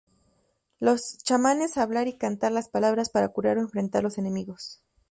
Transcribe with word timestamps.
Los 0.79 1.19
chamanes 1.19 1.77
hablar 1.77 2.07
y 2.07 2.17
cantar 2.17 2.51
las 2.53 2.69
palabras 2.69 3.11
para 3.11 3.29
curar 3.29 3.59
o 3.59 3.61
enfrentar 3.61 4.01
los 4.01 4.17
enemigos. 4.17 4.81